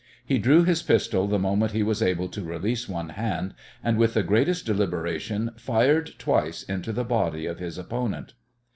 [0.25, 3.53] He drew his pistol the moment he was able to release one hand,
[3.83, 8.33] and with the greatest deliberation fired twice into the body of his opponent.